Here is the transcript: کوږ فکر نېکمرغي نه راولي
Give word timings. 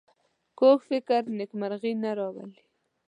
کوږ 0.59 0.77
فکر 0.89 1.21
نېکمرغي 1.37 1.93
نه 2.03 2.11
راولي 2.17 2.61